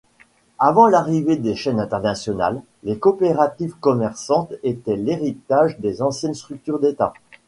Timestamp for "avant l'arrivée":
0.57-1.35